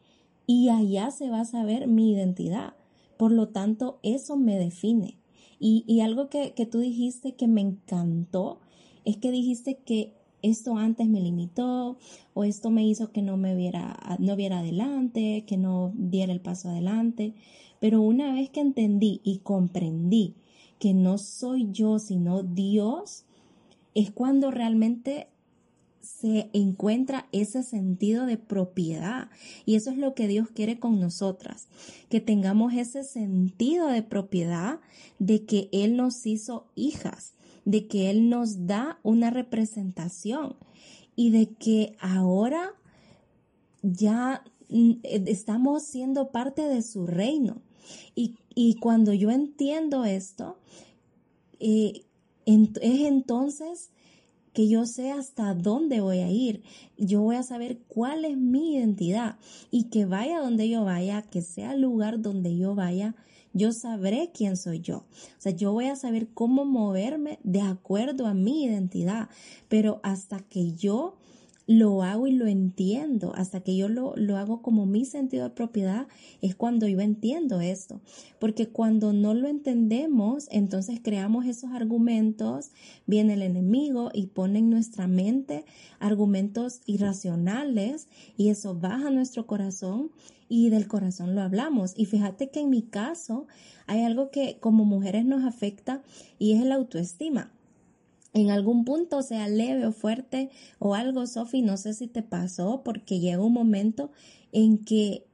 [0.46, 2.74] y allá se va a saber mi identidad.
[3.16, 5.18] Por lo tanto, eso me define.
[5.58, 8.60] Y, y algo que, que tú dijiste que me encantó
[9.04, 10.12] es que dijiste que
[10.42, 11.96] esto antes me limitó
[12.34, 16.40] o esto me hizo que no me viera, no viera adelante, que no diera el
[16.40, 17.34] paso adelante.
[17.80, 20.34] Pero una vez que entendí y comprendí
[20.78, 23.24] que no soy yo, sino Dios,
[23.94, 25.28] es cuando realmente
[26.00, 29.28] se encuentra ese sentido de propiedad.
[29.64, 31.68] Y eso es lo que Dios quiere con nosotras,
[32.08, 34.80] que tengamos ese sentido de propiedad
[35.20, 40.56] de que Él nos hizo hijas de que Él nos da una representación
[41.16, 42.74] y de que ahora
[43.82, 47.62] ya mm, estamos siendo parte de su reino.
[48.54, 50.58] Y, cuando yo entiendo esto,
[51.58, 52.04] eh,
[52.44, 53.90] es entonces
[54.52, 56.62] que yo sé hasta dónde voy a ir.
[56.98, 59.36] Yo voy a saber cuál es mi identidad
[59.70, 63.14] y que vaya donde yo vaya, que sea el lugar donde yo vaya,
[63.52, 64.98] yo sabré quién soy yo.
[64.98, 69.28] O sea, yo voy a saber cómo moverme de acuerdo a mi identidad,
[69.68, 71.16] pero hasta que yo
[71.72, 75.54] lo hago y lo entiendo, hasta que yo lo, lo, hago como mi sentido de
[75.54, 76.06] propiedad,
[76.42, 78.00] es cuando yo entiendo esto.
[78.38, 82.70] Porque cuando no lo entendemos, entonces creamos esos argumentos,
[83.06, 85.64] viene el enemigo y pone en nuestra mente
[85.98, 90.10] argumentos irracionales y eso baja nuestro corazón
[90.48, 91.94] y del corazón lo hablamos.
[91.96, 93.46] Y fíjate que en mi caso
[93.86, 96.02] hay algo que como mujeres nos afecta
[96.38, 97.50] y es la autoestima.
[98.34, 102.82] En algún punto, sea leve o fuerte o algo, Sofi, no sé si te pasó,
[102.84, 104.10] porque llega un momento
[104.52, 105.26] en que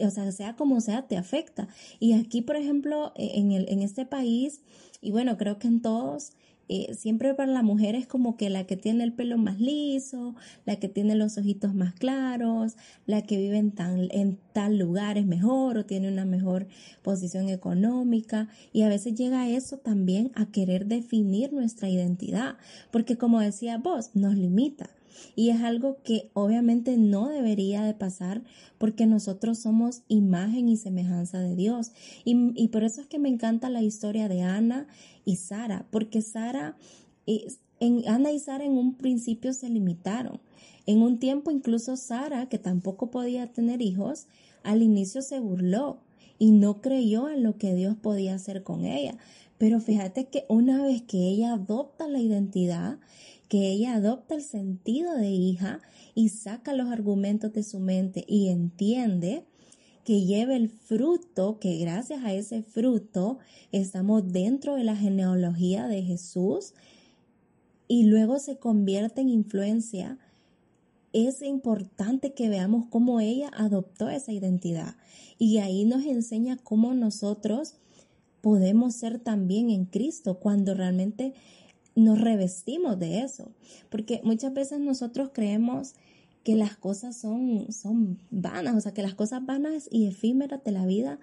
[0.00, 1.68] o sea, sea como sea, te afecta.
[1.98, 4.60] Y aquí, por ejemplo, e, en, el, en este país,
[5.00, 6.32] y bueno, creo que en todos,
[6.68, 10.34] eh, siempre para la mujer es como que la que tiene el pelo más liso,
[10.66, 12.76] la que tiene los ojitos más claros,
[13.06, 13.72] la que vive en,
[14.10, 16.66] en tal lugar es mejor o tiene una mejor
[17.02, 22.56] posición económica y a veces llega eso también a querer definir nuestra identidad,
[22.90, 24.90] porque como decía vos, nos limita.
[25.36, 28.42] Y es algo que obviamente no debería de pasar
[28.78, 31.92] porque nosotros somos imagen y semejanza de Dios.
[32.24, 34.86] Y, y por eso es que me encanta la historia de Ana
[35.24, 36.76] y Sara, porque Sara,
[37.80, 40.40] en, Ana y Sara en un principio se limitaron.
[40.86, 44.26] En un tiempo incluso Sara, que tampoco podía tener hijos,
[44.62, 45.98] al inicio se burló
[46.38, 49.18] y no creyó en lo que Dios podía hacer con ella.
[49.58, 52.98] Pero fíjate que una vez que ella adopta la identidad,
[53.48, 55.80] que ella adopta el sentido de hija
[56.14, 59.44] y saca los argumentos de su mente y entiende
[60.04, 63.38] que lleva el fruto, que gracias a ese fruto
[63.72, 66.72] estamos dentro de la genealogía de Jesús
[67.88, 70.18] y luego se convierte en influencia,
[71.12, 74.96] es importante que veamos cómo ella adoptó esa identidad.
[75.38, 77.76] Y ahí nos enseña cómo nosotros
[78.40, 81.34] podemos ser también en Cristo cuando realmente
[81.98, 83.50] nos revestimos de eso,
[83.90, 85.94] porque muchas veces nosotros creemos
[86.44, 90.72] que las cosas son, son vanas, o sea, que las cosas vanas y efímeras de
[90.72, 91.18] la vida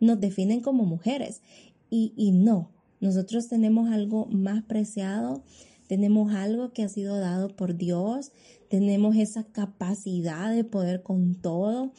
[0.00, 1.42] nos definen como mujeres.
[1.90, 5.42] Y, y no, nosotros tenemos algo más preciado,
[5.88, 8.32] tenemos algo que ha sido dado por Dios,
[8.68, 11.92] tenemos esa capacidad de poder con todo.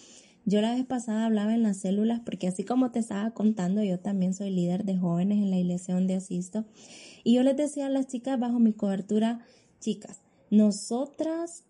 [0.45, 3.99] Yo la vez pasada hablaba en las células, porque así como te estaba contando, yo
[3.99, 6.65] también soy líder de jóvenes en la iglesia donde asisto.
[7.23, 9.45] Y yo les decía a las chicas bajo mi cobertura,
[9.79, 11.63] chicas, nosotras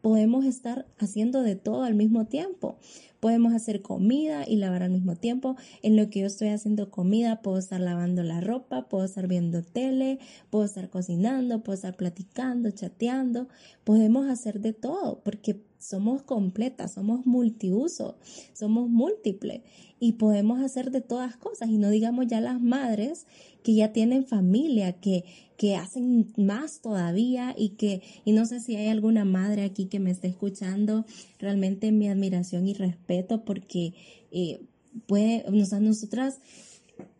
[0.00, 2.78] podemos estar haciendo de todo al mismo tiempo.
[3.20, 5.56] Podemos hacer comida y lavar al mismo tiempo.
[5.82, 9.62] En lo que yo estoy haciendo comida, puedo estar lavando la ropa, puedo estar viendo
[9.62, 13.48] tele, puedo estar cocinando, puedo estar platicando, chateando.
[13.84, 18.16] Podemos hacer de todo porque somos completas, somos multiuso,
[18.52, 19.62] somos múltiples
[20.00, 21.68] y podemos hacer de todas cosas.
[21.68, 23.26] Y no digamos ya las madres
[23.62, 25.24] que ya tienen familia, que,
[25.56, 30.00] que hacen más todavía y que, y no sé si hay alguna madre aquí que
[30.00, 31.04] me esté escuchando,
[31.38, 33.94] realmente mi admiración y respeto porque
[34.30, 34.60] eh,
[35.06, 36.40] puede, nosotras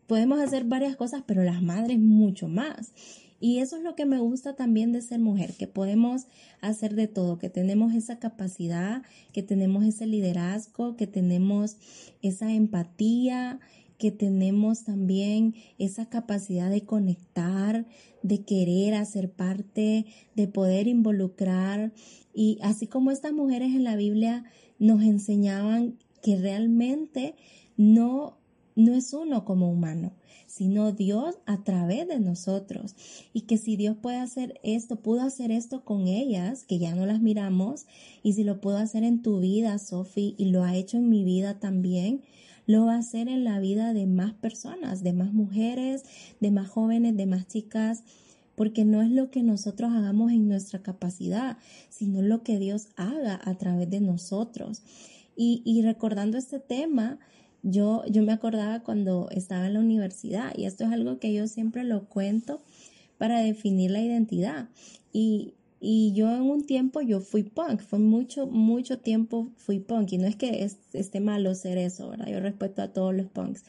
[0.06, 2.92] podemos hacer varias cosas, pero las madres mucho más.
[3.40, 6.26] Y eso es lo que me gusta también de ser mujer, que podemos
[6.60, 11.76] hacer de todo, que tenemos esa capacidad, que tenemos ese liderazgo, que tenemos
[12.20, 13.60] esa empatía,
[13.98, 17.86] que tenemos también esa capacidad de conectar,
[18.22, 21.92] de querer hacer parte, de poder involucrar.
[22.32, 24.44] Y así como estas mujeres en la Biblia
[24.78, 27.34] nos enseñaban que realmente
[27.76, 28.38] no,
[28.76, 30.12] no es uno como humano,
[30.48, 32.96] sino Dios a través de nosotros.
[33.32, 37.06] Y que si Dios puede hacer esto, pudo hacer esto con ellas, que ya no
[37.06, 37.86] las miramos,
[38.22, 41.22] y si lo pudo hacer en tu vida, Sophie, y lo ha hecho en mi
[41.22, 42.22] vida también,
[42.66, 46.02] lo va a hacer en la vida de más personas, de más mujeres,
[46.40, 48.02] de más jóvenes, de más chicas,
[48.56, 51.58] porque no es lo que nosotros hagamos en nuestra capacidad,
[51.90, 54.82] sino lo que Dios haga a través de nosotros.
[55.36, 57.20] Y, y recordando este tema,
[57.62, 61.46] yo, yo me acordaba cuando estaba en la universidad y esto es algo que yo
[61.46, 62.60] siempre lo cuento
[63.18, 64.68] para definir la identidad.
[65.12, 70.12] Y, y yo en un tiempo yo fui punk, fue mucho, mucho tiempo fui punk
[70.12, 72.28] y no es que esté malo ser eso, ¿verdad?
[72.28, 73.64] Yo respeto a todos los punks.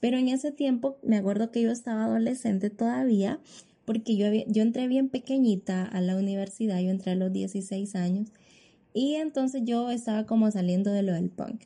[0.00, 3.40] Pero en ese tiempo me acuerdo que yo estaba adolescente todavía
[3.84, 8.28] porque yo, yo entré bien pequeñita a la universidad, yo entré a los 16 años
[8.92, 11.62] y entonces yo estaba como saliendo de lo del punk.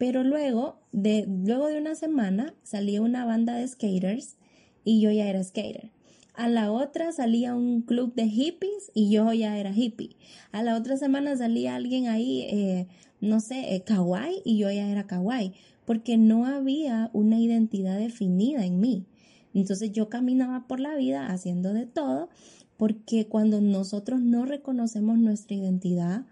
[0.00, 4.38] Pero luego de, luego de una semana salía una banda de skaters
[4.82, 5.90] y yo ya era skater.
[6.32, 10.16] A la otra salía un club de hippies y yo ya era hippie.
[10.52, 12.86] A la otra semana salía alguien ahí, eh,
[13.20, 15.52] no sé, eh, kawaii y yo ya era kawaii.
[15.84, 19.04] Porque no había una identidad definida en mí.
[19.52, 22.30] Entonces yo caminaba por la vida haciendo de todo
[22.78, 26.24] porque cuando nosotros no reconocemos nuestra identidad,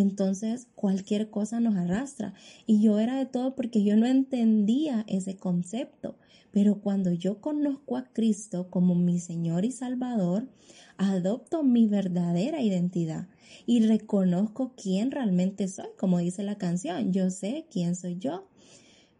[0.00, 2.34] entonces cualquier cosa nos arrastra.
[2.66, 6.16] Y yo era de todo porque yo no entendía ese concepto.
[6.52, 10.48] Pero cuando yo conozco a Cristo como mi Señor y Salvador,
[10.96, 13.28] adopto mi verdadera identidad
[13.66, 18.48] y reconozco quién realmente soy, como dice la canción, yo sé quién soy yo.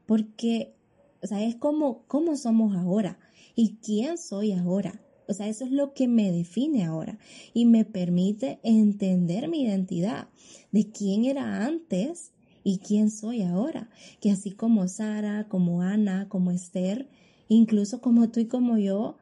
[0.07, 0.75] Porque,
[1.23, 3.19] o sea, es como cómo somos ahora
[3.55, 5.01] y quién soy ahora.
[5.31, 7.17] O sea, eso es lo que me define ahora
[7.55, 10.29] y me permite entender mi identidad
[10.73, 12.33] de quién era antes
[12.65, 13.91] y quién soy ahora.
[14.21, 17.09] Que así como Sara, como Ana, como Esther,
[17.47, 19.19] incluso como tú y como yo,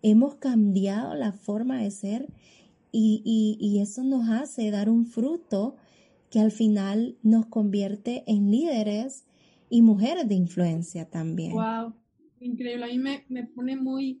[0.00, 2.32] hemos cambiado la forma de ser
[2.90, 3.22] y,
[3.60, 5.76] y, eso nos hace dar un fruto
[6.30, 9.26] que al final nos convierte en líderes
[9.68, 11.52] y mujeres de influencia también.
[11.52, 11.94] Wow,
[12.40, 12.84] increíble.
[12.84, 14.20] A mí me, me pone muy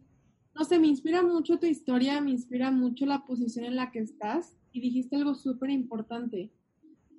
[0.60, 4.00] no sé, me inspira mucho tu historia, me inspira mucho la posición en la que
[4.00, 6.52] estás y dijiste algo súper importante.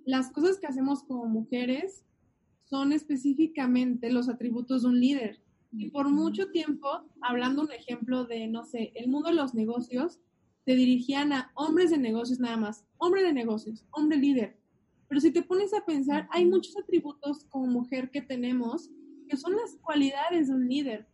[0.06, 2.06] Las cosas que hacemos como mujeres
[2.65, 5.41] son específicamente los atributos de un líder.
[5.71, 6.88] Y por mucho tiempo,
[7.19, 10.19] hablando un ejemplo de, no sé, el mundo de los negocios,
[10.63, 14.56] te dirigían a hombres de negocios nada más, hombre de negocios, hombre líder.
[15.08, 18.91] Pero si te pones a pensar, hay muchos atributos como mujer que tenemos
[19.27, 21.08] que son las cualidades de un líder.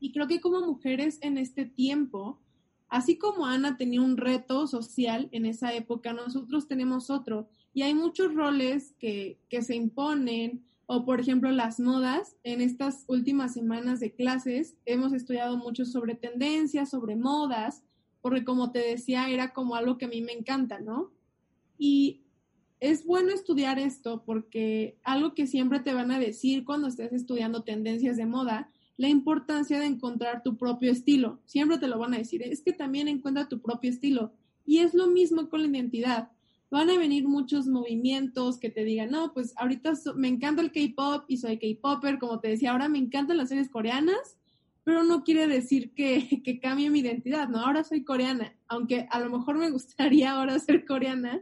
[0.00, 2.40] Y creo que como mujeres en este tiempo,
[2.88, 7.48] así como Ana tenía un reto social en esa época, nosotros tenemos otro.
[7.74, 12.36] Y hay muchos roles que, que se imponen, o por ejemplo las modas.
[12.44, 17.82] En estas últimas semanas de clases hemos estudiado mucho sobre tendencias, sobre modas,
[18.22, 21.12] porque como te decía, era como algo que a mí me encanta, ¿no?
[21.76, 22.22] Y
[22.80, 27.64] es bueno estudiar esto porque algo que siempre te van a decir cuando estés estudiando
[27.64, 31.40] tendencias de moda la importancia de encontrar tu propio estilo.
[31.46, 34.32] Siempre te lo van a decir, es que también encuentra tu propio estilo.
[34.66, 36.32] Y es lo mismo con la identidad.
[36.68, 41.24] Van a venir muchos movimientos que te digan, no, pues ahorita me encanta el K-pop
[41.28, 44.36] y soy K-popper, como te decía, ahora me encantan las series coreanas,
[44.82, 47.60] pero no quiere decir que, que cambie mi identidad, ¿no?
[47.60, 51.40] Ahora soy coreana, aunque a lo mejor me gustaría ahora ser coreana,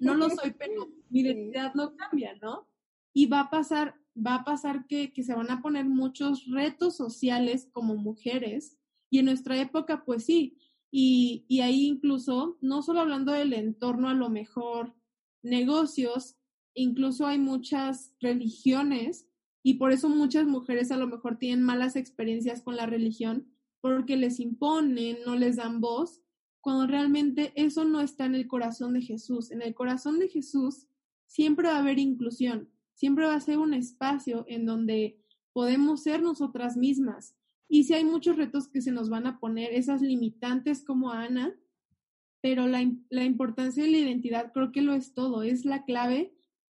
[0.00, 2.68] no lo soy, pero mi identidad no cambia, ¿no?
[3.14, 7.68] Y va a pasar va a pasar que, se van a poner muchos retos sociales
[7.72, 8.78] como mujeres
[9.10, 10.56] y en nuestra época pues sí,
[10.92, 14.94] y, y, ahí incluso, no solo hablando del entorno a lo mejor
[15.42, 16.36] negocios,
[16.74, 19.28] incluso hay muchas religiones
[19.62, 23.46] y por eso muchas mujeres a lo mejor tienen malas experiencias con la religión
[23.80, 26.20] porque les imponen, no les dan voz,
[26.60, 29.50] cuando realmente eso no está en el corazón de Jesús.
[29.50, 30.86] En el corazón de Jesús
[31.26, 32.68] siempre va a haber inclusión,
[33.00, 35.18] siempre va a ser un espacio en donde
[35.54, 37.34] podemos ser nosotras mismas.
[37.66, 41.58] Y si hay muchos retos que se nos van a poner, esas limitantes como Ana,
[42.42, 46.34] pero la, la importancia de la identidad creo que lo es todo, es la clave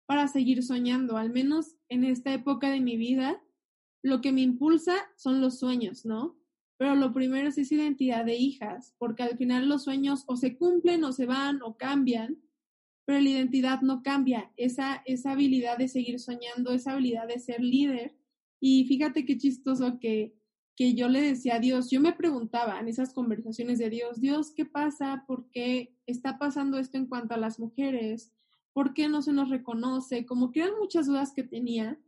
[0.06, 3.42] para seguir soñando, al menos en esta época de mi vida,
[4.00, 6.38] lo que me impulsa son los sueños, ¿no?
[6.76, 10.56] Pero lo primero es esa identidad de hijas, porque al final los sueños o se
[10.56, 12.38] cumplen o se van o cambian,
[13.04, 17.60] pero la identidad no cambia, esa, esa habilidad de seguir soñando, esa habilidad de ser
[17.60, 18.14] líder.
[18.60, 20.34] Y fíjate qué chistoso que,
[20.76, 24.52] que yo le decía a Dios, yo me preguntaba en esas conversaciones de Dios, Dios,
[24.52, 25.24] ¿qué pasa?
[25.26, 28.32] ¿Por qué está pasando esto en cuanto a las mujeres?
[28.72, 30.24] ¿Por qué no se nos reconoce?
[30.24, 31.98] Como que eran muchas dudas que tenía.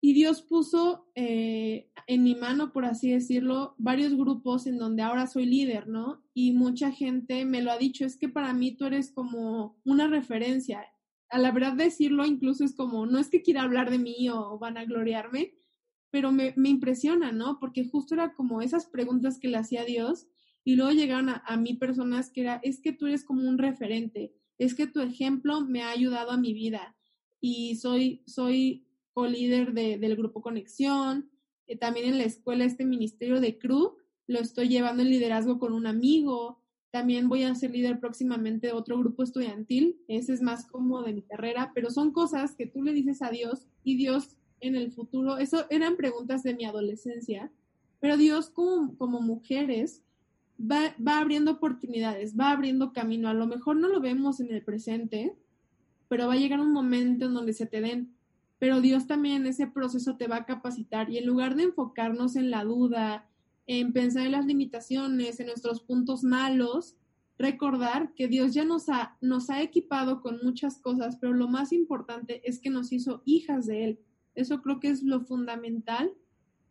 [0.00, 5.26] Y Dios puso eh, en mi mano, por así decirlo, varios grupos en donde ahora
[5.26, 6.22] soy líder, ¿no?
[6.34, 10.06] Y mucha gente me lo ha dicho, es que para mí tú eres como una
[10.06, 10.86] referencia.
[11.30, 14.58] A la verdad decirlo incluso es como, no es que quiera hablar de mí o
[14.58, 15.54] van a gloriarme,
[16.10, 17.58] pero me, me impresiona, ¿no?
[17.58, 20.28] Porque justo era como esas preguntas que le hacía a Dios
[20.62, 23.58] y luego llegaron a, a mí personas que era, es que tú eres como un
[23.58, 26.96] referente, es que tu ejemplo me ha ayudado a mi vida
[27.40, 28.85] y soy, soy
[29.16, 31.30] co-líder de, del grupo Conexión,
[31.68, 33.96] eh, también en la escuela este ministerio de CRU,
[34.26, 36.60] lo estoy llevando en liderazgo con un amigo,
[36.90, 41.14] también voy a ser líder próximamente de otro grupo estudiantil, ese es más como de
[41.14, 44.92] mi carrera, pero son cosas que tú le dices a Dios y Dios en el
[44.92, 47.50] futuro, eso eran preguntas de mi adolescencia,
[48.00, 50.02] pero Dios como, como mujeres
[50.60, 54.62] va, va abriendo oportunidades, va abriendo camino, a lo mejor no lo vemos en el
[54.62, 55.34] presente,
[56.06, 58.15] pero va a llegar un momento en donde se te den
[58.58, 62.50] pero Dios también ese proceso te va a capacitar y en lugar de enfocarnos en
[62.50, 63.28] la duda,
[63.66, 66.96] en pensar en las limitaciones, en nuestros puntos malos,
[67.38, 71.72] recordar que Dios ya nos ha, nos ha equipado con muchas cosas, pero lo más
[71.72, 74.00] importante es que nos hizo hijas de Él.
[74.34, 76.12] Eso creo que es lo fundamental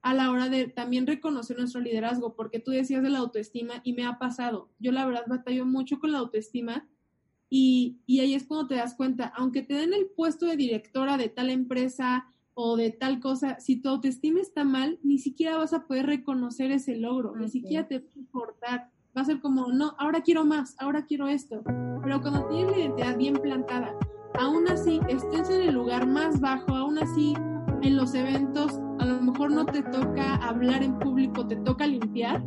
[0.01, 3.93] a la hora de también reconocer nuestro liderazgo, porque tú decías de la autoestima y
[3.93, 4.69] me ha pasado.
[4.79, 6.87] Yo la verdad batallo mucho con la autoestima
[7.49, 11.29] y, ahí es cuando te das cuenta, aunque te den el puesto de directora de
[11.29, 15.85] tal empresa o de tal cosa, si tu autoestima está mal, ni siquiera vas a
[15.85, 18.89] poder reconocer ese logro, ni siquiera te va a importar.
[19.15, 21.63] Va a ser como, no, ahora quiero más, ahora quiero esto.
[22.03, 23.93] Pero cuando tienes la identidad bien plantada,
[24.39, 27.33] aún así estés en el lugar más bajo, aún así
[27.81, 32.43] en los eventos, a lo mejor no te toca hablar en público, te toca limpiar,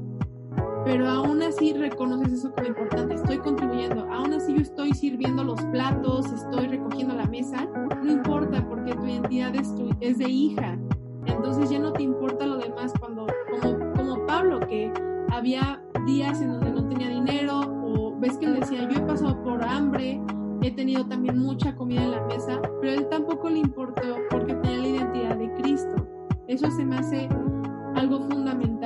[0.89, 5.61] pero aún así reconoces eso como importante, estoy contribuyendo, aún así yo estoy sirviendo los
[5.67, 7.69] platos, estoy recogiendo la mesa,
[8.03, 10.79] no importa porque tu identidad es, tu, es de hija,
[11.27, 14.91] entonces ya no te importa lo demás cuando, como, como Pablo, que
[15.31, 19.43] había días en donde no tenía dinero, o ves que él decía, yo he pasado
[19.43, 20.23] por hambre,
[20.63, 24.79] he tenido también mucha comida en la mesa, pero él tampoco le importó porque tenía
[24.79, 26.09] la identidad de Cristo.
[26.47, 27.29] Eso se me hace
[27.95, 28.78] algo fundamental.